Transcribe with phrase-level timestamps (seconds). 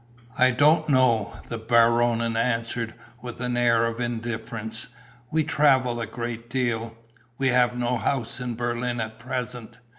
[0.35, 4.87] "I don't know," the Baronin answered, with an air of indifference.
[5.29, 6.97] "We travel a great deal.
[7.37, 9.77] We have no house in Berlin at present.